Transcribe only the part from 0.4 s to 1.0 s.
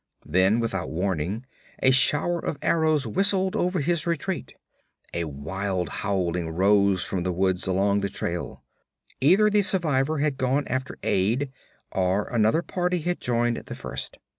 without